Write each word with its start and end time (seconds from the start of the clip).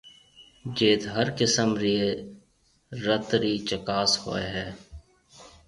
جيٿ 0.77 1.01
ھر 1.13 1.27
قسم 1.39 1.69
رِي 1.81 1.97
رت 3.05 3.27
رِي 3.41 3.53
چڪاس 3.67 4.11
ھوئيَ 4.23 4.45
ھيََََ 4.53 4.67